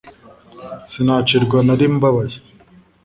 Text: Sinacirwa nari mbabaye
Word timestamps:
Sinacirwa 0.91 1.57
nari 1.65 1.85
mbabaye 1.95 2.37